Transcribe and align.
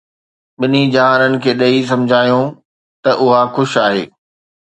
ٻنهي 0.61 0.79
جهانن 0.95 1.33
کي 1.43 1.51
ڏئي، 1.59 1.77
سمجهيائون 1.91 2.47
ته 3.03 3.11
اها 3.25 3.41
خوش 3.55 3.71
آهي 3.85 4.03